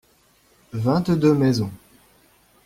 Vingt-deux 0.73 1.35
maisons. 1.35 1.69